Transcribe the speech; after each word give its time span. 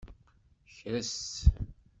Kres. 0.75 1.11